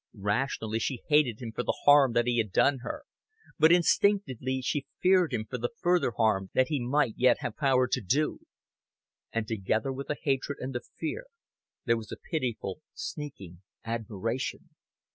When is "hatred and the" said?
10.19-10.81